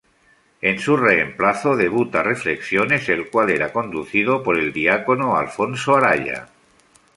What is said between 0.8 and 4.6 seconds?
reemplazo, debuta "Reflexiones", el cual era conducido por